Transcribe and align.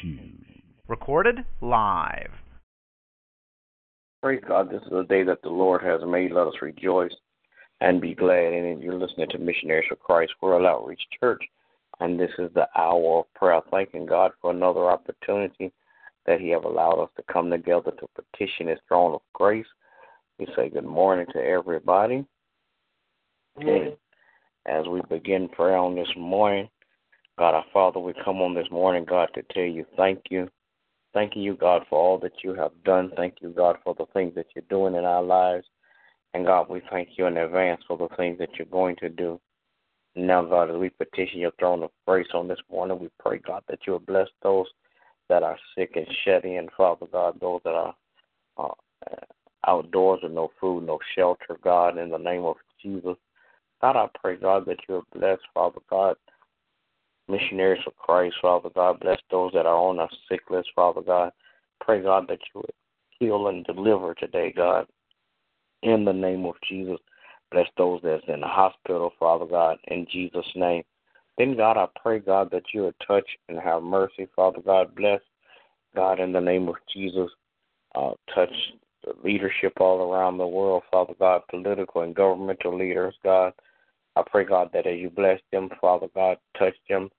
Shoes. 0.00 0.62
Recorded 0.88 1.36
live. 1.60 2.30
Praise 4.22 4.42
God, 4.46 4.70
this 4.70 4.82
is 4.82 4.90
the 4.90 5.04
day 5.04 5.22
that 5.22 5.42
the 5.42 5.48
Lord 5.48 5.82
has 5.82 6.00
made. 6.06 6.32
Let 6.32 6.46
us 6.48 6.54
rejoice 6.62 7.12
and 7.80 8.00
be 8.00 8.14
glad 8.14 8.52
in 8.52 8.64
it. 8.64 8.80
You're 8.80 8.98
listening 8.98 9.28
to 9.30 9.38
Missionaries 9.38 9.86
for 9.88 9.96
Christ 9.96 10.32
we're 10.40 10.50
World 10.50 10.66
Outreach 10.66 11.02
Church, 11.20 11.42
and 12.00 12.18
this 12.18 12.30
is 12.38 12.50
the 12.54 12.68
hour 12.76 13.20
of 13.20 13.34
prayer. 13.34 13.60
Thanking 13.70 14.06
God 14.06 14.32
for 14.40 14.50
another 14.50 14.90
opportunity 14.90 15.72
that 16.26 16.40
He 16.40 16.48
have 16.50 16.64
allowed 16.64 17.02
us 17.02 17.10
to 17.16 17.32
come 17.32 17.50
together 17.50 17.92
to 17.92 18.22
petition 18.32 18.68
His 18.68 18.78
throne 18.88 19.14
of 19.14 19.20
grace. 19.32 19.66
We 20.38 20.46
say 20.56 20.68
good 20.70 20.84
morning 20.84 21.26
to 21.32 21.38
everybody. 21.38 22.24
And 23.56 23.96
as 24.66 24.86
we 24.86 25.00
begin 25.08 25.48
prayer 25.48 25.76
on 25.76 25.94
this 25.94 26.08
morning, 26.16 26.68
God 27.38 27.54
our 27.54 27.64
Father, 27.70 28.00
we 28.00 28.14
come 28.24 28.40
on 28.40 28.54
this 28.54 28.70
morning, 28.70 29.04
God, 29.04 29.28
to 29.34 29.42
tell 29.52 29.62
you 29.62 29.84
thank 29.96 30.22
you. 30.30 30.48
Thanking 31.12 31.42
you, 31.42 31.54
God, 31.54 31.82
for 31.88 31.98
all 31.98 32.18
that 32.18 32.42
you 32.42 32.54
have 32.54 32.72
done. 32.84 33.10
Thank 33.16 33.36
you, 33.40 33.50
God, 33.50 33.76
for 33.84 33.94
the 33.94 34.06
things 34.14 34.34
that 34.34 34.46
you're 34.54 34.64
doing 34.70 34.94
in 34.94 35.04
our 35.04 35.22
lives. 35.22 35.66
And 36.34 36.46
God, 36.46 36.68
we 36.68 36.82
thank 36.90 37.10
you 37.16 37.26
in 37.26 37.36
advance 37.36 37.82
for 37.86 37.96
the 37.96 38.08
things 38.16 38.38
that 38.38 38.50
you're 38.58 38.66
going 38.66 38.96
to 38.96 39.08
do. 39.08 39.40
Now, 40.14 40.44
God, 40.44 40.70
as 40.70 40.76
we 40.76 40.90
petition 40.90 41.40
your 41.40 41.52
throne 41.58 41.82
of 41.82 41.90
grace 42.06 42.26
on 42.32 42.48
this 42.48 42.58
morning, 42.70 42.98
we 42.98 43.08
pray, 43.20 43.38
God, 43.38 43.62
that 43.68 43.80
you 43.86 43.92
will 43.92 44.00
bless 44.00 44.28
those 44.42 44.66
that 45.28 45.42
are 45.42 45.58
sick 45.76 45.92
and 45.94 46.06
shut 46.24 46.44
in, 46.44 46.68
Father 46.74 47.06
God, 47.12 47.38
those 47.40 47.60
that 47.64 47.74
are 47.74 47.94
uh, 48.56 48.68
outdoors 49.66 50.20
with 50.22 50.32
no 50.32 50.50
food, 50.58 50.86
no 50.86 50.98
shelter, 51.14 51.58
God, 51.62 51.98
in 51.98 52.10
the 52.10 52.18
name 52.18 52.44
of 52.44 52.56
Jesus. 52.82 53.16
God, 53.82 53.96
I 53.96 54.06
pray, 54.20 54.36
God, 54.36 54.64
that 54.66 54.78
you 54.88 54.94
will 54.96 55.06
bless, 55.12 55.38
Father 55.52 55.80
God, 55.90 56.16
missionaries 57.28 57.82
for 57.84 57.92
Christ, 57.92 58.36
Father 58.40 58.70
God. 58.74 59.00
Bless 59.00 59.18
those 59.30 59.52
that 59.52 59.66
are 59.66 59.76
on 59.76 59.98
our 59.98 60.08
sick 60.28 60.42
list, 60.50 60.68
Father 60.74 61.02
God. 61.02 61.32
Pray, 61.80 62.02
God, 62.02 62.26
that 62.28 62.38
you 62.54 62.60
would 62.60 62.72
heal 63.18 63.48
and 63.48 63.64
deliver 63.64 64.14
today, 64.14 64.52
God. 64.56 64.86
In 65.82 66.04
the 66.04 66.12
name 66.12 66.44
of 66.46 66.54
Jesus. 66.68 66.98
Bless 67.52 67.68
those 67.76 68.00
that's 68.02 68.24
in 68.28 68.40
the 68.40 68.46
hospital, 68.46 69.12
Father 69.18 69.46
God, 69.46 69.78
in 69.88 70.06
Jesus' 70.10 70.50
name. 70.56 70.82
Then, 71.38 71.56
God, 71.56 71.76
I 71.76 71.86
pray, 72.00 72.18
God, 72.18 72.50
that 72.50 72.64
you 72.72 72.82
would 72.82 72.94
touch 73.06 73.28
and 73.48 73.58
have 73.58 73.82
mercy, 73.82 74.26
Father 74.34 74.60
God. 74.64 74.94
Bless, 74.94 75.20
God, 75.94 76.18
in 76.18 76.32
the 76.32 76.40
name 76.40 76.68
of 76.68 76.76
Jesus. 76.92 77.30
Uh, 77.94 78.12
touch 78.34 78.52
the 79.04 79.14
leadership 79.22 79.74
all 79.80 80.12
around 80.12 80.38
the 80.38 80.46
world, 80.46 80.82
Father 80.90 81.14
God, 81.18 81.42
political 81.48 82.02
and 82.02 82.14
governmental 82.14 82.76
leaders, 82.76 83.14
God. 83.22 83.52
I 84.16 84.22
pray, 84.26 84.44
God, 84.44 84.70
that 84.72 84.86
as 84.86 84.98
you 84.98 85.10
bless 85.10 85.40
them, 85.52 85.68
Father 85.80 86.08
God, 86.14 86.38
touch 86.58 86.74
them, 86.88 87.10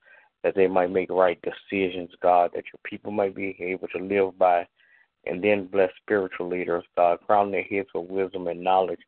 that 0.43 0.55
they 0.55 0.67
might 0.67 0.91
make 0.91 1.09
right 1.09 1.39
decisions, 1.41 2.09
God, 2.21 2.51
that 2.55 2.65
your 2.65 2.79
people 2.83 3.11
might 3.11 3.35
be 3.35 3.55
able 3.59 3.87
to 3.89 3.99
live 3.99 4.37
by. 4.37 4.67
And 5.25 5.43
then 5.43 5.67
bless 5.67 5.91
spiritual 6.01 6.49
leaders, 6.49 6.85
God, 6.95 7.19
crown 7.25 7.51
their 7.51 7.63
heads 7.63 7.89
with 7.93 8.09
wisdom 8.09 8.47
and 8.47 8.63
knowledge, 8.63 9.01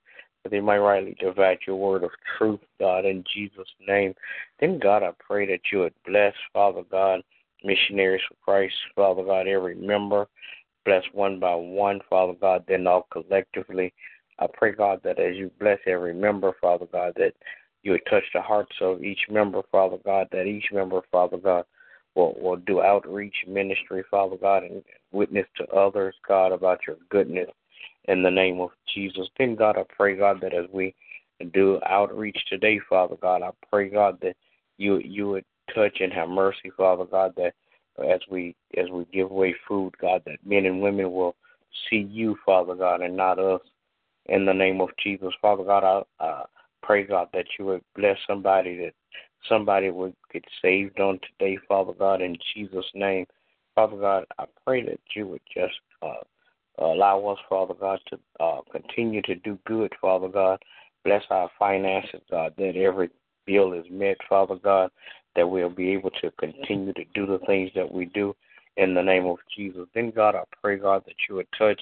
that 0.44 0.50
they 0.50 0.60
might 0.60 0.80
rightly 0.80 1.16
divide 1.20 1.60
your 1.66 1.78
word 1.78 2.04
of 2.04 2.12
truth, 2.38 2.60
God, 2.80 3.06
in 3.06 3.24
Jesus' 3.34 3.68
name. 3.88 4.14
Then, 4.60 4.80
God, 4.80 5.02
I 5.02 5.12
pray 5.20 5.48
that 5.48 5.62
you 5.72 5.80
would 5.80 5.94
bless, 6.06 6.34
Father 6.54 6.84
God, 6.92 7.22
missionaries 7.64 8.22
for 8.28 8.36
Christ, 8.44 8.76
Father 8.96 9.24
God, 9.24 9.48
every 9.48 9.76
member. 9.76 10.28
Bless 10.86 11.04
one 11.14 11.40
by 11.40 11.56
one, 11.56 12.02
Father 12.10 12.34
God, 12.40 12.66
then 12.68 12.86
all 12.86 13.08
collectively. 13.12 13.94
I 14.40 14.48
pray, 14.52 14.74
God, 14.74 15.02
that 15.04 15.20
as 15.20 15.36
you 15.36 15.52
bless 15.60 15.80
every 15.86 16.14
member, 16.14 16.54
Father 16.62 16.86
God, 16.92 17.14
that 17.18 17.34
you 17.84 17.92
would 17.92 18.06
touch 18.10 18.24
the 18.34 18.42
hearts 18.42 18.76
of 18.82 19.04
each 19.04 19.22
member, 19.30 19.62
Father 19.72 19.98
God, 20.04 20.28
that 20.32 20.46
each 20.46 20.66
member, 20.72 21.02
Father 21.12 21.38
God, 21.38 21.66
will, 22.16 22.36
will 22.40 22.58
do 22.58 22.82
outreach 22.82 23.36
ministry, 23.48 24.04
Father 24.12 24.36
God, 24.36 24.64
and 24.64 24.84
witness 25.12 25.46
to 25.58 25.68
others, 25.68 26.16
God, 26.28 26.52
about 26.52 26.80
your 26.86 26.98
goodness 27.10 27.50
in 28.06 28.24
the 28.24 28.32
name 28.32 28.60
of 28.60 28.72
Jesus. 28.94 29.28
Then, 29.38 29.56
God, 29.56 29.78
I 29.78 29.84
pray, 29.96 30.18
God, 30.18 30.42
that 30.42 30.54
as 30.54 30.66
we 30.72 30.94
do 31.54 31.80
outreach 31.86 32.38
today, 32.50 32.80
Father 32.90 33.16
God, 33.22 33.42
I 33.42 33.52
pray, 33.70 33.90
God, 33.90 34.18
that 34.22 34.36
you 34.78 34.98
you 35.00 35.30
would 35.30 35.46
touch 35.74 35.98
and 36.00 36.12
have 36.12 36.30
mercy, 36.30 36.72
Father 36.76 37.06
God, 37.06 37.34
that 37.38 37.54
as 38.06 38.20
we 38.30 38.56
as 38.78 38.90
we 38.92 39.06
give 39.14 39.32
away 39.32 39.56
food, 39.68 39.94
God, 40.02 40.22
that 40.26 40.46
men 40.46 40.66
and 40.66 40.82
women 40.82 41.12
will 41.12 41.36
see 41.90 42.08
you, 42.10 42.38
Father 42.46 42.76
God, 42.76 43.02
and 43.02 43.16
not 43.16 43.40
us. 43.40 43.62
In 44.26 44.46
the 44.46 44.54
name 44.54 44.80
of 44.80 44.90
Jesus, 45.02 45.34
Father 45.42 45.64
God, 45.64 46.06
I 46.20 46.24
uh, 46.24 46.44
pray, 46.90 47.04
God, 47.04 47.28
that 47.34 47.46
you 47.60 47.66
would 47.66 47.84
bless 47.96 48.18
somebody 48.26 48.76
that 48.78 48.94
somebody 49.48 49.92
would 49.92 50.16
get 50.34 50.44
saved 50.60 51.00
on 51.00 51.20
today, 51.20 51.56
Father 51.68 51.94
God, 51.94 52.20
in 52.20 52.36
Jesus' 52.56 52.90
name. 52.96 53.28
Father 53.76 53.96
God, 53.96 54.26
I 54.40 54.46
pray 54.66 54.84
that 54.86 55.00
you 55.16 55.28
would 55.28 55.42
just 55.54 55.76
uh, 56.02 56.24
allow 56.80 57.24
us, 57.28 57.38
Father 57.48 57.76
God, 57.80 58.00
to 58.08 58.20
uh, 58.40 58.62
continue 58.72 59.22
to 59.22 59.36
do 59.36 59.60
good, 59.68 59.94
Father 60.02 60.30
God. 60.30 60.58
Bless 61.06 61.22
our 61.30 61.52
finances, 61.60 62.22
God, 62.32 62.56
that 62.58 62.76
every 62.76 63.12
bill 63.46 63.74
is 63.74 63.86
met, 63.92 64.18
Father 64.28 64.56
God, 64.56 64.90
that 65.36 65.48
we'll 65.48 65.70
be 65.70 65.92
able 65.92 66.10
to 66.24 66.32
continue 66.40 66.94
to 66.94 67.06
do 67.14 67.28
the 67.28 67.38
things 67.46 67.70
that 67.76 67.92
we 67.92 68.06
do 68.06 68.36
in 68.78 68.96
the 68.96 69.04
name 69.04 69.28
of 69.28 69.38
Jesus. 69.56 69.86
Then, 69.94 70.10
God, 70.10 70.34
I 70.34 70.42
pray, 70.60 70.78
God, 70.78 71.04
that 71.06 71.16
you 71.30 71.36
would 71.36 71.48
touch 71.56 71.80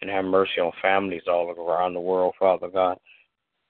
and 0.00 0.08
have 0.08 0.24
mercy 0.24 0.60
on 0.62 0.72
families 0.80 1.24
all 1.28 1.50
around 1.50 1.92
the 1.92 2.00
world, 2.00 2.34
Father 2.38 2.68
God. 2.68 2.98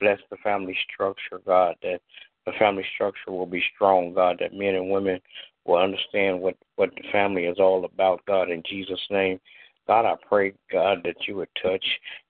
Bless 0.01 0.19
the 0.31 0.37
family 0.39 0.77
structure, 0.93 1.41
God, 1.47 1.77
that 1.83 2.01
the 2.45 2.53
family 2.59 2.85
structure 2.95 3.33
will 3.33 3.47
be 3.47 3.63
strong, 3.75 4.15
God, 4.15 4.37
that 4.41 4.55
men 4.55 4.75
and 4.75 4.91
women 4.91 5.21
will 5.65 5.79
understand 5.79 6.41
what, 6.41 6.57
what 6.77 6.91
the 6.95 7.09
family 7.11 7.45
is 7.45 7.59
all 7.59 7.85
about, 7.85 8.25
God, 8.27 8.51
in 8.51 8.63
Jesus' 8.69 9.01
name. 9.11 9.41
God, 9.87 10.05
I 10.05 10.15
pray, 10.29 10.53
God, 10.71 10.99
that 11.05 11.17
you 11.27 11.37
would 11.37 11.49
touch 11.63 11.85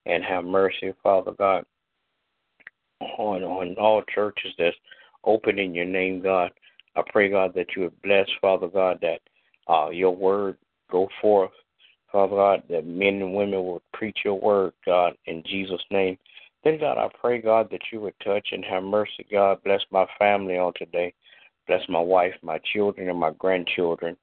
and 0.05 0.23
have 0.25 0.45
mercy, 0.45 0.93
Father 1.03 1.33
God, 1.33 1.65
on, 3.01 3.43
on 3.43 3.75
all 3.77 4.03
churches 4.15 4.53
that's 4.59 4.77
open 5.25 5.59
in 5.59 5.75
your 5.75 5.85
name, 5.85 6.23
God. 6.23 6.51
I 6.97 7.03
pray, 7.07 7.29
God, 7.29 7.53
that 7.55 7.69
you 7.77 7.83
would 7.83 8.03
bless, 8.03 8.27
Father 8.41 8.69
God, 8.69 8.99
that 9.03 9.21
uh, 9.69 9.91
your 9.91 10.15
word 10.15 10.57
go 10.91 11.09
forth, 11.21 11.51
Father 12.11 12.37
God, 12.37 12.63
that 12.71 12.87
men 12.87 13.21
and 13.21 13.35
women 13.35 13.65
will 13.65 13.83
preach 13.93 14.19
your 14.25 14.41
word, 14.41 14.73
God, 14.85 15.15
in 15.27 15.43
Jesus' 15.47 15.85
name. 15.91 16.17
Then, 16.67 16.81
God, 16.81 16.99
I 16.99 17.09
pray, 17.21 17.41
God, 17.41 17.69
that 17.71 17.83
you 17.93 18.01
would 18.01 18.19
touch 18.25 18.49
and 18.51 18.65
have 18.65 18.83
mercy, 18.83 19.25
God. 19.31 19.63
Bless 19.63 19.83
my 19.93 20.05
family 20.19 20.59
on 20.59 20.73
today. 20.75 21.15
Bless 21.69 21.83
my 21.89 22.01
wife, 22.01 22.35
my 22.43 22.59
children, 22.75 23.09
and 23.09 23.21
my 23.21 23.31
grandchildren. 23.39 24.17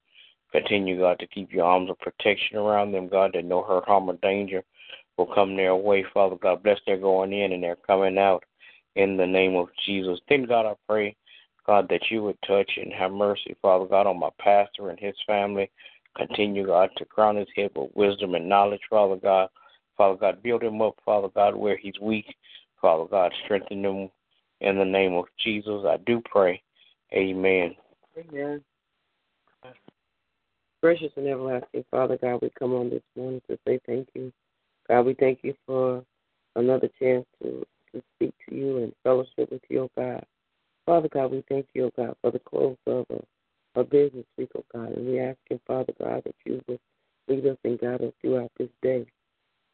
Continue, 0.52 0.98
God, 0.98 1.18
to 1.20 1.26
keep 1.26 1.54
your 1.54 1.64
arms 1.64 1.88
of 1.88 1.98
protection 2.00 2.58
around 2.58 2.92
them, 2.92 3.08
God, 3.08 3.30
that 3.32 3.46
no 3.46 3.62
hurt, 3.62 3.86
harm, 3.86 4.10
or 4.10 4.18
danger 4.20 4.62
will 5.16 5.34
come 5.34 5.56
their 5.56 5.74
way, 5.74 6.04
Father 6.12 6.36
God. 6.36 6.62
Bless 6.62 6.78
their 6.86 6.98
going 6.98 7.32
in 7.32 7.52
and 7.52 7.62
their 7.62 7.76
coming 7.76 8.18
out 8.18 8.44
in 8.94 9.16
the 9.16 9.26
name 9.26 9.56
of 9.56 9.68
Jesus. 9.86 10.20
Then, 10.28 10.44
God, 10.44 10.66
I 10.66 10.74
pray, 10.86 11.16
God, 11.66 11.86
that 11.88 12.10
you 12.10 12.22
would 12.24 12.36
touch 12.46 12.72
and 12.76 12.92
have 12.92 13.12
mercy, 13.12 13.56
Father 13.62 13.86
God, 13.86 14.06
on 14.06 14.20
my 14.20 14.28
pastor 14.38 14.90
and 14.90 15.00
his 15.00 15.16
family. 15.26 15.70
Continue, 16.14 16.66
God, 16.66 16.90
to 16.98 17.06
crown 17.06 17.36
his 17.36 17.48
head 17.56 17.70
with 17.74 17.90
wisdom 17.94 18.34
and 18.34 18.46
knowledge, 18.46 18.82
Father 18.90 19.16
God. 19.16 19.48
Father 19.96 20.16
God, 20.16 20.42
build 20.42 20.62
him 20.62 20.82
up, 20.82 20.94
Father 21.04 21.28
God, 21.34 21.54
where 21.54 21.76
he's 21.76 21.98
weak. 22.00 22.26
Father 22.80 23.04
God, 23.10 23.32
strengthen 23.44 23.84
him 23.84 24.10
in 24.60 24.78
the 24.78 24.84
name 24.84 25.14
of 25.14 25.26
Jesus. 25.42 25.84
I 25.86 25.96
do 26.06 26.22
pray. 26.24 26.62
Amen. 27.12 27.74
Amen. 28.18 28.62
Gracious 30.82 31.12
and 31.16 31.26
everlasting 31.26 31.84
Father 31.90 32.18
God, 32.20 32.40
we 32.42 32.50
come 32.58 32.74
on 32.74 32.90
this 32.90 33.02
morning 33.16 33.40
to 33.48 33.58
say 33.66 33.80
thank 33.86 34.06
you. 34.14 34.30
God, 34.86 35.06
we 35.06 35.14
thank 35.14 35.38
you 35.42 35.54
for 35.66 36.04
another 36.56 36.90
chance 37.00 37.24
to, 37.42 37.64
to 37.92 38.02
speak 38.14 38.34
to 38.48 38.54
you 38.54 38.78
and 38.78 38.92
fellowship 39.02 39.50
with 39.50 39.62
you, 39.70 39.84
oh 39.84 39.90
God. 39.96 40.24
Father 40.84 41.08
God, 41.08 41.32
we 41.32 41.42
thank 41.48 41.66
you, 41.72 41.86
oh 41.86 41.90
God, 41.96 42.16
for 42.20 42.30
the 42.30 42.38
close 42.38 42.76
of 42.86 43.06
a, 43.08 43.80
a 43.80 43.84
business 43.84 44.26
week, 44.36 44.50
oh 44.58 44.64
God. 44.74 44.92
And 44.92 45.06
we 45.06 45.20
ask 45.20 45.38
you, 45.50 45.58
Father 45.66 45.94
God, 45.98 46.22
that 46.24 46.34
you 46.44 46.60
would 46.68 46.80
lead 47.28 47.46
us 47.46 47.56
and 47.64 47.80
guide 47.80 48.02
us 48.02 48.12
throughout 48.20 48.50
this 48.58 48.68
day. 48.82 49.06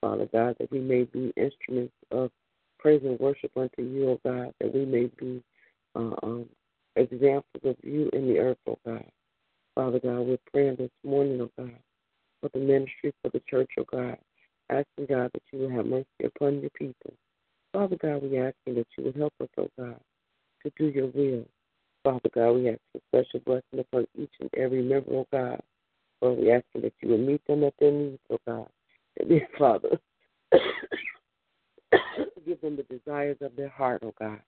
Father 0.01 0.29
God, 0.33 0.57
that 0.59 0.71
we 0.71 0.81
may 0.81 1.05
be 1.05 1.33
instruments 1.37 1.93
of 2.11 2.31
praise 2.79 3.03
and 3.05 3.19
worship 3.21 3.51
unto 3.57 3.83
you, 3.83 4.11
O 4.11 4.21
God, 4.25 4.55
that 4.61 4.75
we 4.75 4.85
may 4.85 5.11
be 5.19 5.43
uh, 5.95 6.15
um, 6.23 6.47
examples 6.97 7.63
of 7.65 7.77
you 7.83 8.09
in 8.13 8.29
the 8.29 8.39
earth, 8.39 8.59
O 8.67 8.79
God. 8.87 9.05
Father 9.75 10.01
God, 10.01 10.21
we're 10.21 10.39
praying 10.53 10.77
this 10.77 10.91
morning, 11.05 11.41
O 11.41 11.51
God, 11.59 11.77
for 12.41 12.51
the 12.55 12.61
ministry, 12.61 13.13
for 13.23 13.31
the 13.31 13.43
church, 13.49 13.71
O 13.79 13.85
God, 13.85 14.17
asking 14.71 15.07
God 15.09 15.31
that 15.33 15.43
you 15.53 15.61
will 15.61 15.71
have 15.71 15.87
mercy 15.87 16.07
upon 16.25 16.61
your 16.61 16.71
people. 16.71 17.13
Father 17.73 17.97
God, 17.97 18.23
we 18.23 18.39
asking 18.39 18.75
that 18.77 18.87
you 18.97 19.05
would 19.05 19.17
help 19.17 19.35
us, 19.41 19.49
O 19.59 19.69
God, 19.79 20.01
to 20.63 20.73
do 20.79 20.87
your 20.87 21.09
will. 21.09 21.45
Father 22.03 22.31
God, 22.35 22.53
we 22.53 22.71
ask 22.71 22.81
for 22.93 23.01
special 23.09 23.41
blessing 23.45 23.79
upon 23.79 24.07
each 24.19 24.33
and 24.41 24.51
every 24.57 24.83
member, 24.83 25.13
O 25.13 25.27
God. 25.31 25.61
Lord, 26.23 26.39
we 26.39 26.51
asking 26.51 26.83
that 26.83 26.95
you 27.01 27.11
would 27.11 27.21
meet 27.21 27.47
them 27.47 27.65
at 27.65 27.75
their 27.79 27.93
needs, 27.93 28.19
O 28.31 28.39
God. 28.47 28.69
Dear 29.29 29.49
Father, 29.59 29.99
give 32.47 32.61
them 32.61 32.77
the 32.77 32.85
desires 32.85 33.37
of 33.41 33.55
their 33.57 33.69
heart, 33.69 34.03
oh 34.05 34.15
God. 34.19 34.41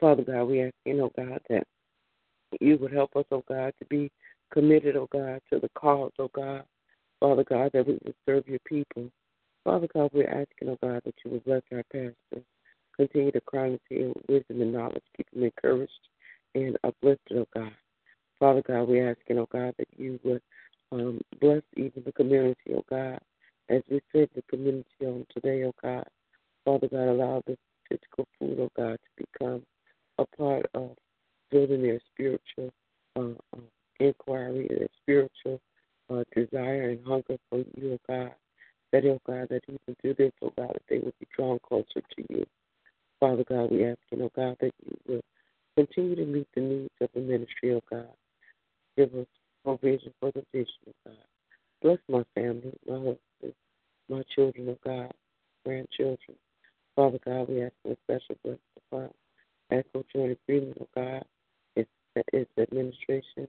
Father 0.00 0.22
God, 0.22 0.44
we 0.44 0.62
ask 0.62 0.74
you, 0.84 1.02
oh 1.02 1.12
God, 1.16 1.40
that 1.48 1.66
you 2.60 2.78
would 2.78 2.92
help 2.92 3.14
us, 3.16 3.24
oh 3.30 3.44
God, 3.48 3.72
to 3.78 3.84
be 3.86 4.10
committed, 4.52 4.96
oh 4.96 5.08
God, 5.12 5.40
to 5.52 5.58
the 5.58 5.70
cause, 5.76 6.12
oh 6.18 6.30
God. 6.34 6.64
Father 7.20 7.44
God, 7.44 7.70
that 7.72 7.86
we 7.86 7.94
would 8.04 8.14
serve 8.26 8.46
your 8.46 8.58
people. 8.66 9.10
Father 9.64 9.88
God, 9.94 10.10
we're 10.12 10.28
asking, 10.28 10.68
oh 10.68 10.78
God, 10.82 11.02
that 11.04 11.14
you 11.24 11.32
would 11.32 11.44
bless 11.44 11.62
our 11.72 11.82
pastor. 11.92 12.44
Continue 12.96 13.32
to 13.32 13.40
crown 13.42 13.72
his 13.72 13.80
head 13.90 14.12
with 14.14 14.24
wisdom 14.28 14.62
and 14.62 14.72
knowledge. 14.72 15.02
Keep 15.16 15.26
him 15.34 15.44
encouraged 15.44 15.92
and 16.54 16.78
uplifted, 16.84 17.38
oh 17.38 17.48
God. 17.54 17.72
Father 18.38 18.62
God, 18.66 18.88
we're 18.88 19.10
asking, 19.10 19.38
oh 19.38 19.48
God, 19.50 19.74
that 19.78 19.88
you 19.96 20.20
would 20.24 20.42
um, 20.92 21.20
bless 21.40 21.62
even 21.76 22.02
the 22.04 22.12
community, 22.12 22.74
oh 22.74 22.84
God, 22.88 23.18
as 23.68 23.82
we 23.90 24.00
serve 24.12 24.28
the 24.34 24.42
community 24.42 24.86
on 25.02 25.26
today, 25.32 25.64
oh 25.64 25.74
God. 25.82 26.04
Father 26.64 26.88
God, 26.88 27.08
allow 27.08 27.42
this 27.46 27.58
physical 27.88 28.26
food, 28.38 28.58
oh 28.60 28.70
God, 28.76 28.98
to 28.98 29.24
become 29.32 29.62
a 30.18 30.24
part 30.36 30.66
of 30.74 30.90
building 31.50 31.82
their 31.82 32.00
spiritual 32.12 32.72
uh, 33.16 33.56
uh, 33.56 33.60
inquiry, 34.00 34.66
their 34.68 34.88
spiritual 35.02 35.60
uh, 36.10 36.24
desire 36.34 36.90
and 36.90 37.06
hunger 37.06 37.36
for 37.50 37.58
you, 37.58 37.92
oh 37.94 37.98
God. 38.08 38.32
That, 38.92 39.04
oh 39.04 39.20
God, 39.26 39.48
that 39.50 39.62
even 39.68 39.96
through 40.00 40.14
this, 40.14 40.32
oh 40.42 40.52
God, 40.56 40.70
that 40.74 40.82
they 40.88 40.98
will 40.98 41.14
be 41.18 41.26
drawn 41.36 41.58
closer 41.66 42.00
to 42.00 42.24
you. 42.30 42.46
Father 43.20 43.44
God, 43.48 43.70
we 43.70 43.84
ask, 43.84 43.98
you, 44.10 44.22
oh 44.22 44.32
God, 44.34 44.56
that 44.60 44.72
you 44.84 44.96
will 45.08 45.22
continue 45.76 46.16
to 46.16 46.24
meet 46.24 46.48
the 46.54 46.60
needs 46.60 46.90
of 47.00 47.08
the 47.14 47.20
ministry, 47.20 47.74
oh 47.74 47.82
God. 47.90 48.08
Give 48.96 49.12
us 49.14 49.26
provision 49.64 50.12
for 50.20 50.30
the 50.32 50.44
vision, 50.52 50.72
oh 50.88 50.92
God. 51.04 51.16
Bless 51.82 51.98
my 52.08 52.24
family, 52.34 52.72
my 52.86 52.94
husband, 52.94 53.18
my 54.08 54.22
children, 54.34 54.68
oh 54.70 54.78
God, 54.84 55.12
grandchildren. 55.64 56.36
Father 56.94 57.18
God, 57.24 57.48
we 57.48 57.62
ask 57.62 57.72
for 57.82 57.92
a 57.92 57.96
special 58.04 58.36
blessing 58.42 58.60
upon 58.90 59.10
Echo 59.70 60.04
Joint 60.14 60.38
Agreement, 60.48 60.78
oh 60.80 60.88
God, 60.94 61.24
its, 61.74 61.90
its 62.32 62.50
administration, 62.58 63.48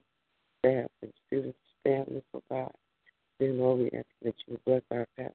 staff, 0.60 0.90
and 1.02 1.14
students, 1.28 1.58
families, 1.84 2.24
oh 2.34 2.44
God. 2.50 2.72
Then, 3.40 3.60
Lord, 3.60 3.80
we 3.80 3.86
ask 3.98 4.06
that 4.24 4.34
you 4.48 4.60
bless 4.66 4.82
our 4.92 5.08
pastor, 5.16 5.34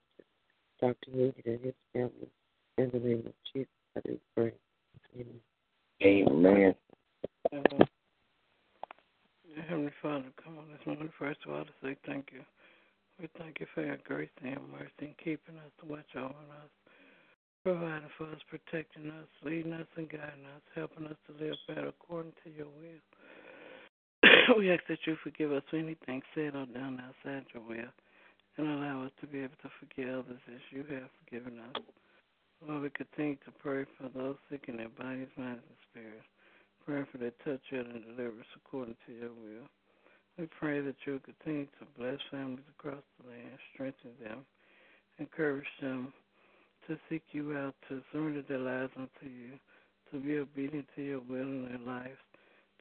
Dr. 0.80 0.96
Needy, 1.12 1.42
and 1.46 1.60
his 1.60 1.74
family. 1.92 2.28
In 2.78 2.90
the 2.92 2.98
name 2.98 3.22
of 3.26 3.32
Jesus, 3.52 3.68
I 3.96 4.00
do 4.00 4.18
pray. 4.34 4.52
Amen. 6.04 6.24
Amen. 6.32 6.74
Uh, 7.52 7.84
Heavenly 9.68 9.92
Father, 10.00 10.24
come 10.42 10.58
on 10.58 10.64
this 10.68 10.84
morning. 10.86 11.10
First 11.18 11.40
of 11.46 11.52
all, 11.52 11.64
to 11.64 11.70
say 11.82 11.96
thank 12.06 12.30
you. 12.32 12.40
We 13.20 13.28
thank 13.38 13.60
you 13.60 13.66
for 13.74 13.84
your 13.84 13.98
grace 14.04 14.30
and 14.42 14.52
your 14.52 14.62
mercy 14.72 15.12
in 15.12 15.14
keeping 15.22 15.56
us 15.56 15.72
watch 15.88 16.16
over 16.16 16.28
us, 16.28 16.72
providing 17.64 18.08
for 18.18 18.24
us, 18.26 18.40
protecting 18.48 19.10
us, 19.10 19.28
leading 19.44 19.72
us 19.72 19.86
and 19.96 20.08
guiding 20.08 20.46
us, 20.54 20.62
helping 20.74 21.06
us 21.06 21.16
to 21.26 21.44
live 21.44 21.56
better 21.68 21.88
according 21.88 22.32
to 22.44 22.50
your 22.50 22.66
will. 22.66 23.02
we 24.58 24.72
ask 24.72 24.82
that 24.88 24.98
you 25.06 25.16
forgive 25.22 25.52
us 25.52 25.62
for 25.70 25.76
anything 25.76 26.22
said 26.34 26.56
or 26.56 26.66
done 26.66 27.02
outside 27.02 27.44
your 27.54 27.62
will 27.62 27.92
and 28.58 28.68
allow 28.68 29.04
us 29.04 29.12
to 29.20 29.26
be 29.26 29.38
able 29.38 29.56
to 29.62 29.70
forgive 29.80 30.08
others 30.08 30.40
as 30.48 30.60
you 30.70 30.84
have 30.90 31.08
forgiven 31.24 31.58
us. 31.58 31.82
Lord, 32.66 32.82
we 32.82 32.90
continue 32.90 33.36
to 33.44 33.50
pray 33.58 33.84
for 33.98 34.08
those 34.08 34.36
sick 34.50 34.64
in 34.68 34.76
their 34.76 34.88
bodies, 34.90 35.28
minds, 35.36 35.62
and 35.66 35.78
spirits. 35.90 36.26
Pray 36.86 37.02
for 37.10 37.18
their 37.18 37.32
touch 37.44 37.62
and 37.70 38.04
deliverance 38.04 38.46
according 38.56 38.96
to 39.06 39.12
your 39.12 39.30
will. 39.30 39.66
We 40.38 40.48
pray 40.58 40.80
that 40.80 40.96
you 41.04 41.12
will 41.12 41.20
continue 41.20 41.66
to 41.78 41.86
bless 41.98 42.18
families 42.30 42.64
across 42.78 43.02
the 43.20 43.28
land, 43.28 43.58
strengthen 43.74 44.12
them, 44.22 44.46
encourage 45.18 45.66
them 45.80 46.12
to 46.88 46.98
seek 47.08 47.22
you 47.32 47.56
out, 47.56 47.74
to 47.88 48.02
surrender 48.10 48.42
their 48.48 48.58
lives 48.58 48.92
unto 48.96 49.26
you, 49.26 49.52
to 50.10 50.18
be 50.18 50.38
obedient 50.38 50.86
to 50.96 51.02
your 51.02 51.20
will 51.20 51.42
in 51.42 51.68
their 51.68 51.94
lives, 51.94 52.18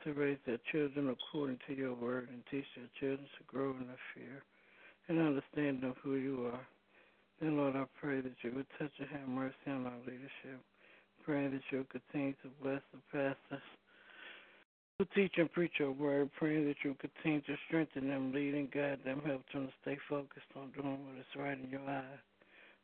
to 0.03 0.13
raise 0.13 0.37
their 0.45 0.59
children 0.71 1.09
according 1.09 1.59
to 1.67 1.75
your 1.75 1.93
word, 1.93 2.29
and 2.31 2.41
teach 2.49 2.65
their 2.75 2.89
children 2.99 3.27
to 3.37 3.43
grow 3.47 3.71
in 3.71 3.87
their 3.87 4.05
fear 4.15 4.43
and 5.09 5.19
understanding 5.19 5.89
of 5.89 5.97
who 6.01 6.15
you 6.15 6.45
are. 6.53 6.65
Then, 7.41 7.57
Lord, 7.57 7.75
I 7.75 7.85
pray 7.99 8.21
that 8.21 8.35
you 8.43 8.51
would 8.55 8.67
touch 8.79 8.91
and 8.99 9.09
have 9.09 9.27
mercy 9.27 9.55
on 9.67 9.85
our 9.85 9.99
leadership. 10.05 10.61
Pray 11.25 11.47
that 11.47 11.61
you 11.69 11.79
will 11.79 11.85
continue 11.91 12.33
to 12.43 12.49
bless 12.63 12.81
the 12.93 12.99
pastors 13.11 13.65
who 15.01 15.07
teach 15.15 15.33
and 15.37 15.51
preach 15.51 15.73
your 15.79 15.91
word. 15.91 16.29
Praying 16.37 16.67
that 16.67 16.77
you 16.83 16.95
continue 17.01 17.41
to 17.41 17.55
strengthen 17.65 18.07
them, 18.07 18.31
lead 18.31 18.53
and 18.53 18.69
guide 18.69 18.99
them, 19.03 19.21
help 19.25 19.41
them 19.51 19.65
to 19.65 19.73
stay 19.81 19.97
focused 20.07 20.51
on 20.55 20.69
doing 20.77 20.99
what 21.05 21.17
is 21.17 21.33
right 21.35 21.57
in 21.57 21.69
your 21.71 21.81
eyes. 21.89 22.21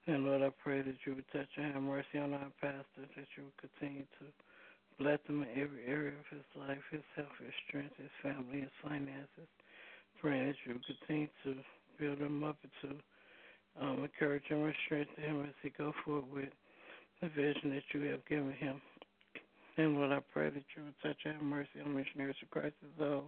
And 0.07 0.25
Lord, 0.25 0.41
I 0.41 0.49
pray 0.63 0.81
that 0.81 0.97
you 1.05 1.13
would 1.13 1.29
touch 1.31 1.49
and 1.57 1.73
have 1.73 1.83
mercy 1.83 2.17
on 2.17 2.33
our 2.33 2.49
pastors, 2.59 3.11
that 3.13 3.29
you 3.37 3.45
would 3.45 3.59
continue 3.61 4.01
to 4.17 4.25
bless 4.97 5.19
him 5.29 5.43
in 5.43 5.61
every 5.61 5.85
area 5.85 6.13
of 6.17 6.25
his 6.31 6.47
life, 6.57 6.81
his 6.89 7.05
health, 7.15 7.37
his 7.37 7.53
strength, 7.67 7.93
his 8.01 8.13
family, 8.23 8.61
his 8.61 8.73
finances. 8.81 9.49
Praying 10.19 10.47
that 10.47 10.55
you 10.65 10.73
would 10.73 10.85
continue 10.89 11.29
to 11.45 11.53
build 11.99 12.17
him 12.17 12.43
up 12.43 12.57
and 12.65 12.73
to 12.81 13.85
um, 13.85 14.01
encourage 14.01 14.45
him 14.49 14.63
and 14.63 14.73
strengthen 14.85 15.23
him 15.23 15.43
as 15.43 15.53
he 15.61 15.69
go 15.77 15.93
forward 16.03 16.25
with 16.33 16.49
the 17.21 17.29
vision 17.29 17.77
that 17.77 17.85
you 17.93 18.09
have 18.09 18.25
given 18.25 18.53
him. 18.53 18.81
And 19.77 19.95
Lord, 19.95 20.11
I 20.11 20.19
pray 20.33 20.49
that 20.49 20.63
you 20.75 20.83
would 20.85 20.99
touch 21.03 21.17
and 21.25 21.35
have 21.35 21.43
mercy 21.43 21.77
on 21.85 21.95
missionaries 21.95 22.35
of 22.41 22.49
Christ 22.49 22.75
as 22.83 22.99
well. 22.99 23.25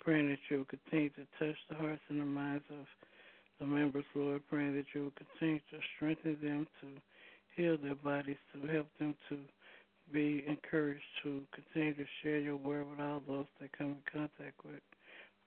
Praying 0.00 0.28
that 0.30 0.38
you 0.50 0.58
will 0.58 0.64
continue 0.64 1.10
to 1.10 1.26
touch 1.38 1.56
the 1.70 1.76
hearts 1.76 2.02
and 2.08 2.20
the 2.20 2.24
minds 2.24 2.64
of 2.70 2.84
the 3.60 3.66
members, 3.66 4.04
Lord. 4.14 4.42
Praying 4.50 4.74
that 4.74 4.86
you 4.92 5.04
will 5.04 5.12
continue 5.14 5.60
to 5.70 5.78
strengthen 5.94 6.36
them 6.42 6.66
to 6.80 6.88
heal 7.54 7.76
their 7.80 7.94
bodies, 7.94 8.36
to 8.52 8.66
help 8.66 8.88
them 8.98 9.14
to 9.28 9.38
be 10.12 10.44
encouraged 10.48 11.04
to 11.22 11.42
continue 11.54 11.94
to 11.94 12.04
share 12.22 12.38
your 12.38 12.56
word 12.56 12.86
with 12.90 12.98
all 12.98 13.22
those 13.28 13.46
they 13.60 13.68
come 13.76 13.88
in 13.88 14.02
contact 14.12 14.58
with. 14.64 14.82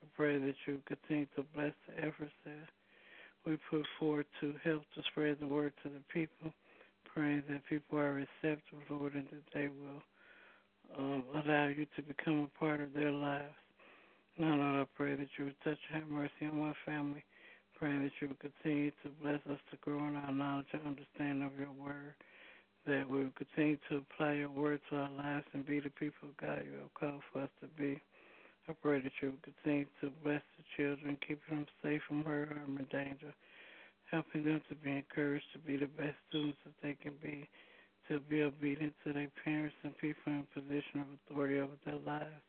I 0.01 0.07
pray 0.15 0.37
that 0.37 0.55
you 0.65 0.79
continue 0.87 1.27
to 1.35 1.43
bless 1.53 1.73
the 1.87 2.05
efforts 2.05 2.31
that 2.45 2.69
we 3.45 3.57
put 3.69 3.85
forward 3.99 4.27
to 4.39 4.53
help 4.63 4.83
to 4.95 5.01
spread 5.11 5.37
the 5.41 5.47
word 5.47 5.73
to 5.83 5.89
the 5.89 6.01
people. 6.13 6.53
Praying 7.13 7.43
that 7.49 7.67
people 7.67 7.99
are 7.99 8.13
receptive, 8.13 8.79
Lord, 8.89 9.15
and 9.15 9.27
that 9.31 9.43
they 9.53 9.67
will 9.67 10.01
um, 10.97 11.23
allow 11.33 11.67
you 11.67 11.85
to 11.95 12.01
become 12.01 12.49
a 12.49 12.59
part 12.59 12.81
of 12.81 12.93
their 12.93 13.11
lives. 13.11 13.53
Now, 14.37 14.55
Lord, 14.55 14.81
I 14.81 14.85
pray 14.95 15.15
that 15.15 15.27
you 15.37 15.45
would 15.45 15.59
touch 15.63 15.77
and 15.93 16.03
have 16.03 16.09
mercy 16.11 16.45
on 16.51 16.59
my 16.59 16.73
family. 16.85 17.23
Praying 17.75 18.03
that 18.03 18.11
you 18.21 18.27
would 18.27 18.39
continue 18.39 18.91
to 19.03 19.09
bless 19.21 19.39
us 19.49 19.59
to 19.71 19.77
grow 19.81 19.97
in 20.07 20.15
our 20.15 20.31
knowledge 20.31 20.67
and 20.73 20.81
understanding 20.85 21.43
of 21.43 21.57
your 21.57 21.71
word. 21.71 22.13
That 22.85 23.09
we 23.09 23.23
will 23.23 23.37
continue 23.37 23.77
to 23.89 23.97
apply 23.97 24.33
your 24.33 24.49
word 24.49 24.79
to 24.89 24.97
our 24.97 25.09
lives 25.11 25.45
and 25.53 25.65
be 25.65 25.79
the 25.79 25.89
people 25.89 26.29
God 26.39 26.63
you 26.65 26.77
have 26.79 26.93
called 26.93 27.21
for 27.31 27.43
us 27.43 27.49
to 27.61 27.67
be. 27.81 28.01
I 28.69 28.73
pray 28.81 29.01
that 29.01 29.11
you 29.21 29.29
will 29.29 29.43
continue 29.43 29.85
to 30.01 30.11
bless 30.23 30.41
the 30.57 30.63
children, 30.77 31.17
keeping 31.27 31.57
them 31.57 31.65
safe 31.83 32.01
from 32.07 32.23
hurt, 32.23 32.49
harm, 32.49 32.77
and 32.77 32.89
danger, 32.89 33.33
helping 34.11 34.45
them 34.45 34.61
to 34.69 34.75
be 34.75 34.91
encouraged 34.91 35.45
to 35.53 35.59
be 35.59 35.77
the 35.77 35.87
best 35.87 36.15
students 36.29 36.59
that 36.65 36.73
they 36.83 36.95
can 37.01 37.13
be, 37.21 37.49
to 38.07 38.19
be 38.19 38.41
obedient 38.41 38.93
to 39.05 39.13
their 39.13 39.29
parents 39.43 39.75
and 39.83 39.97
people 39.97 40.33
in 40.33 40.47
position 40.53 41.01
of 41.01 41.07
authority 41.27 41.59
over 41.59 41.73
their 41.85 41.99
lives, 42.05 42.41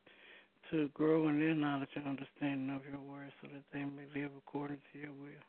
to 0.71 0.89
grow 0.95 1.29
in 1.29 1.39
their 1.39 1.55
knowledge 1.55 1.91
and 1.95 2.07
understanding 2.07 2.75
of 2.75 2.83
your 2.91 3.01
word 3.01 3.33
so 3.41 3.49
that 3.53 3.65
they 3.73 3.85
may 3.85 4.07
live 4.15 4.31
according 4.39 4.79
to 4.93 4.99
your 4.99 5.13
will. 5.21 5.45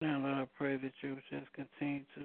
Now, 0.00 0.18
Lord, 0.18 0.38
I 0.38 0.46
pray 0.56 0.76
that 0.76 0.92
you 1.02 1.10
will 1.10 1.28
just 1.30 1.52
continue 1.52 2.04
to 2.14 2.22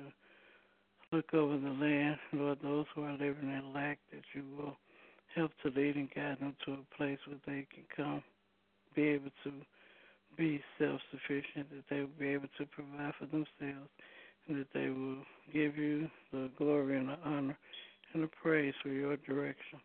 look 1.12 1.34
over 1.34 1.58
the 1.58 1.70
land, 1.70 2.18
Lord, 2.34 2.60
those 2.64 2.86
who 2.96 3.04
are 3.04 3.12
living 3.12 3.52
in 3.52 3.74
lack, 3.74 4.00
that 4.12 4.24
you 4.34 4.44
will 4.58 4.78
help 5.36 5.52
to 5.64 5.70
lead 5.70 5.96
and 5.96 6.10
guide 6.14 6.38
them 6.40 6.56
to 6.66 6.74
a 6.74 6.98
place 6.98 7.20
where 7.28 7.40
they 7.46 7.68
can 7.74 7.84
come, 7.96 8.24
be 8.96 9.04
able 9.10 9.32
to 9.44 9.52
be 10.38 10.62
self 10.80 11.02
sufficient, 11.12 11.70
that 11.70 11.84
they 11.90 12.00
will 12.00 12.20
be 12.20 12.30
able 12.30 12.48
to 12.58 12.66
provide 12.66 13.14
for 13.20 13.25
themselves, 13.25 13.90
that 14.50 14.68
they 14.74 14.90
will 14.90 15.18
give 15.54 15.78
you 15.78 16.08
the 16.32 16.50
glory 16.58 16.98
and 16.98 17.10
the 17.10 17.18
honor 17.24 17.58
and 18.14 18.24
the 18.24 18.30
praise 18.42 18.74
for 18.82 18.90
your 18.90 19.18
direction. 19.18 19.80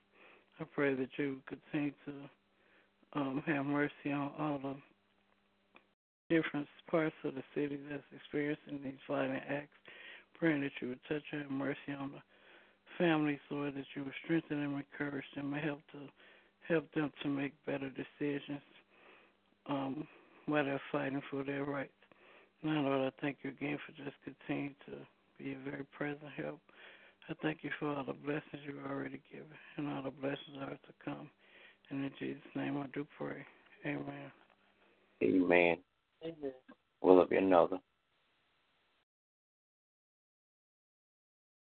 I 0.61 0.65
pray 0.65 0.95
that 0.95 1.09
you 1.17 1.39
continue 1.49 1.93
to 2.07 2.13
um, 3.15 3.43
have 3.47 3.65
mercy 3.67 4.13
on 4.13 4.31
all 4.39 4.61
the 4.63 4.77
different 6.29 6.69
parts 6.91 7.15
of 7.25 7.35
the 7.35 7.43
city 7.55 7.79
that's 7.91 8.03
experiencing 8.15 8.81
these 8.85 9.01
violent 9.09 9.43
acts. 9.49 9.69
Praying 10.39 10.63
that 10.63 10.73
you 10.81 10.89
would 10.89 11.01
touch 11.09 11.23
and 11.33 11.43
have 11.43 11.51
mercy 11.51 11.93
on 11.99 12.13
the 12.13 12.23
families, 12.99 13.41
Lord, 13.51 13.75
that 13.75 13.85
you 13.95 14.05
would 14.05 14.15
strengthen 14.25 14.61
them, 14.61 14.83
encourage 14.93 15.25
them, 15.35 15.53
and 15.53 15.63
help 15.63 15.81
to 15.93 15.99
help 16.69 16.93
them 16.95 17.11
to 17.23 17.29
make 17.29 17.53
better 17.67 17.91
decisions 17.91 18.63
um, 19.67 20.07
while 20.47 20.65
they're 20.65 20.81
fighting 20.93 21.23
for 21.31 21.43
their 21.43 21.65
rights. 21.65 21.91
Now, 22.63 22.83
Lord, 22.83 23.13
I 23.13 23.21
thank 23.23 23.39
you 23.43 23.51
again 23.51 23.79
for 23.87 23.93
just 23.93 24.17
continuing 24.23 24.75
to 24.87 24.93
be 25.39 25.53
a 25.53 25.71
very 25.71 25.85
present 25.97 26.31
help. 26.37 26.61
I 27.29 27.35
thank 27.43 27.59
you 27.63 27.71
for 27.79 27.89
all 27.89 28.05
the 28.05 28.13
blessings 28.13 28.63
you've 28.67 28.85
already 28.85 29.21
given 29.33 29.47
and 29.77 29.89
all 29.89 30.03
the 30.03 30.11
blessings 30.11 30.59
that 30.59 30.69
are 30.69 30.71
to 30.73 30.95
come. 31.05 31.31
And 31.91 32.05
in 32.05 32.11
Jesus' 32.19 32.43
name 32.55 32.77
I 32.77 32.87
do 32.93 33.07
pray. 33.17 33.45
Amen. 33.87 34.31
Amen. 35.23 35.77
Amen. 36.23 36.53
Will 37.03 37.17
there 37.17 37.27
be 37.27 37.37
another? 37.37 37.79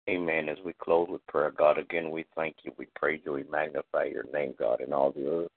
Amen. 0.09 0.49
As 0.49 0.57
we 0.63 0.73
close 0.73 1.07
with 1.09 1.25
prayer, 1.27 1.51
God, 1.51 1.77
again, 1.77 2.11
we 2.11 2.25
thank 2.35 2.55
you. 2.63 2.71
We 2.77 2.87
praise 2.95 3.21
you. 3.25 3.33
We 3.33 3.43
magnify 3.51 4.05
your 4.05 4.25
name, 4.33 4.53
God, 4.57 4.81
in 4.81 4.93
all 4.93 5.11
the 5.11 5.27
earth. 5.27 5.51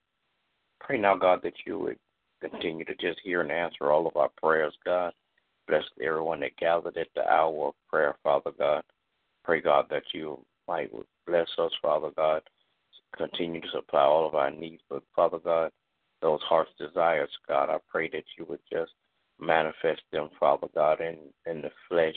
Pray 0.81 0.99
now, 0.99 1.17
God, 1.17 1.41
that 1.43 1.55
you 1.67 1.79
would 1.79 1.99
continue 2.41 2.85
to 2.87 2.95
just 2.95 3.21
hear 3.23 3.43
and 3.43 3.53
answer 3.53 3.91
all 3.91 4.07
of 4.07 4.17
our 4.17 4.31
prayers, 4.43 4.75
God. 4.85 5.13
Bless 5.69 5.85
everyone 6.03 6.41
that 6.41 6.57
gathered 6.57 6.97
at 6.97 7.09
the 7.15 7.29
hour 7.29 7.69
of 7.69 7.75
prayer, 7.91 8.17
Father 8.23 8.53
God. 8.59 8.83
Pray, 9.45 9.61
God, 9.61 9.87
that 9.91 10.05
you 10.15 10.43
might 10.67 10.91
bless 11.27 11.49
us, 11.59 11.73
Father 11.83 12.11
God. 12.17 12.43
Continue 13.17 13.61
to 13.61 13.71
supply 13.71 14.03
all 14.03 14.27
of 14.27 14.35
our 14.35 14.51
needs, 14.51 14.83
but 14.89 15.03
Father 15.15 15.39
God, 15.39 15.71
those 16.23 16.41
heart's 16.43 16.71
desires, 16.79 17.31
God, 17.47 17.69
I 17.71 17.79
pray 17.91 18.09
that 18.11 18.25
you 18.39 18.47
would 18.49 18.61
just 18.73 18.93
manifest 19.39 20.03
them, 20.11 20.31
Father 20.41 20.69
God, 20.75 21.01
in, 21.01 21.17
in 21.47 21.63
the 21.63 21.71
flesh, 21.89 22.17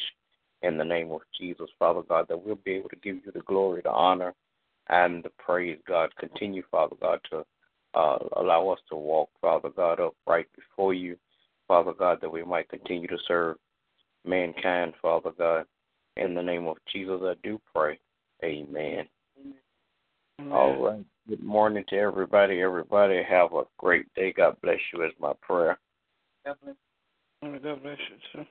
in 0.62 0.78
the 0.78 0.86
name 0.86 1.12
of 1.12 1.22
Jesus, 1.40 1.70
Father 1.78 2.02
God, 2.02 2.28
that 2.30 2.44
we'll 2.44 2.56
be 2.56 2.72
able 2.72 2.90
to 2.90 2.96
give 2.98 3.18
you 3.26 3.32
the 3.34 3.42
glory, 3.42 3.82
the 3.84 3.92
honor, 3.92 4.34
and 4.90 5.24
the 5.24 5.32
praise, 5.38 5.80
God. 5.88 6.10
Continue, 6.18 6.64
Father 6.72 6.96
God, 7.02 7.20
to 7.32 7.46
uh, 7.94 8.18
allow 8.38 8.70
us 8.70 8.80
to 8.90 8.96
walk, 8.96 9.30
Father 9.42 9.70
God, 9.70 10.00
upright 10.00 10.48
before 10.56 10.94
you, 10.94 11.18
Father 11.72 11.94
God, 11.94 12.20
that 12.20 12.30
we 12.30 12.44
might 12.44 12.68
continue 12.68 13.08
to 13.08 13.18
serve 13.30 13.56
mankind, 14.26 14.94
Father 15.02 15.32
God. 15.38 15.66
In 16.18 16.34
the 16.34 16.44
name 16.44 16.68
of 16.68 16.76
Jesus, 16.92 17.22
I 17.24 17.36
do 17.44 17.62
pray. 17.74 17.98
Amen. 18.44 19.06
Amen. 20.38 20.52
All 20.52 20.84
right. 20.84 21.06
Good 21.30 21.42
morning 21.42 21.86
to 21.88 21.96
everybody. 21.96 22.62
Everybody 22.62 23.24
have 23.24 23.54
a 23.54 23.64
great 23.78 24.14
day. 24.16 24.34
God 24.34 24.58
bless 24.62 24.80
you 24.92 25.02
is 25.06 25.14
my 25.18 25.32
prayer. 25.42 25.80
God 26.46 26.58
bless, 26.62 26.76
God 27.64 27.84
bless 27.84 27.98
you, 28.10 28.18
sir. 28.34 28.46